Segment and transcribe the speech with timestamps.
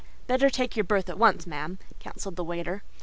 [0.25, 2.81] "Better take your berth at once, ma'am," counselled the waiter.